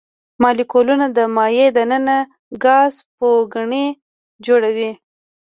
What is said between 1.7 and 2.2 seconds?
د ننه